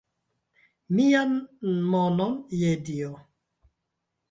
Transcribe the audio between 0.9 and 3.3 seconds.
Mian monon, je Dio!